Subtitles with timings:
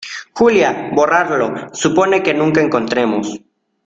[0.33, 3.39] Julia, borrarlo supone que nunca encontremos